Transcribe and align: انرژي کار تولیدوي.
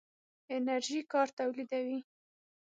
انرژي 0.55 0.99
کار 1.11 1.27
تولیدوي. 1.37 1.99